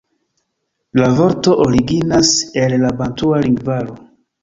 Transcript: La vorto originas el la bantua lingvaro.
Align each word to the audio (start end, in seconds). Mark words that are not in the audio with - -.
La 1.01 1.09
vorto 1.19 1.53
originas 1.67 2.35
el 2.65 2.77
la 2.89 2.93
bantua 3.05 3.47
lingvaro. 3.49 4.05